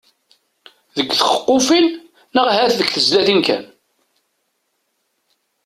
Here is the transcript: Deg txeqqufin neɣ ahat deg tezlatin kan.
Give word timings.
Deg 0.95 1.07
txeqqufin 1.11 1.87
neɣ 2.35 2.45
ahat 2.51 2.73
deg 2.79 2.87
tezlatin 2.89 3.41
kan. 3.47 3.63